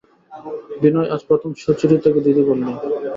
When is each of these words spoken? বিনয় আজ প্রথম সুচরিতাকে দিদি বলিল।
বিনয় 0.81 1.09
আজ 1.13 1.21
প্রথম 1.29 1.51
সুচরিতাকে 1.61 2.19
দিদি 2.25 2.41
বলিল। 2.47 2.67